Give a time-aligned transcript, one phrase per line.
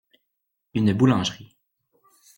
[0.73, 1.55] Une boulangerie.